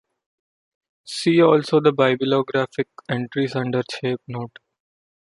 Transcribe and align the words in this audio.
See 1.05 1.43
also 1.43 1.79
the 1.79 1.91
bibliographic 1.93 2.87
entries 3.07 3.55
under 3.55 3.83
Shape 4.01 4.19
note. 4.27 4.57